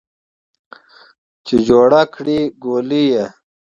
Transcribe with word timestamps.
چې 1.45 1.55
جوړه 1.67 2.01
کړې 2.13 2.39
ګولۍ 2.63 3.03
یې 3.13 3.25